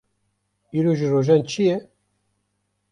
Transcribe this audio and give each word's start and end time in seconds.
Îro 0.77 0.91
ji 0.97 1.05
rojan 1.11 1.41
çi 1.49 1.63
ye? 1.67 1.75